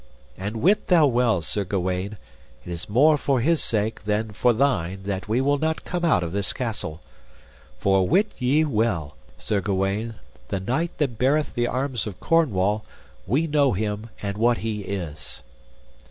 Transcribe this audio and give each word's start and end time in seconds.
And 0.35 0.57
wit 0.63 0.87
thou 0.87 1.05
well, 1.05 1.43
Sir 1.43 1.63
Gawaine, 1.63 2.17
it 2.65 2.71
is 2.71 2.89
more 2.89 3.19
for 3.19 3.39
his 3.39 3.61
sake 3.61 4.03
than 4.05 4.31
for 4.31 4.51
thine 4.51 5.03
that 5.03 5.27
we 5.29 5.41
will 5.41 5.59
not 5.59 5.85
come 5.85 6.03
out 6.03 6.23
of 6.23 6.31
this 6.31 6.53
castle. 6.53 7.01
For 7.77 8.07
wit 8.09 8.31
ye 8.39 8.65
well, 8.65 9.15
Sir 9.37 9.61
Gawaine, 9.61 10.15
the 10.47 10.59
knight 10.59 10.97
that 10.97 11.19
beareth 11.19 11.53
the 11.53 11.67
arms 11.67 12.07
of 12.07 12.19
Cornwall, 12.19 12.83
we 13.27 13.45
know 13.45 13.73
him 13.73 14.09
and 14.23 14.39
what 14.39 14.57
he 14.65 14.81
is. 14.81 15.43